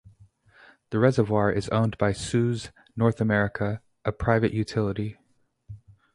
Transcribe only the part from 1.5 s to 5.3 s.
is owned by Suez North America, a private utility.